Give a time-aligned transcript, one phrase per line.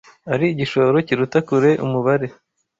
[0.33, 2.27] ari igishoro kiruta kure umubare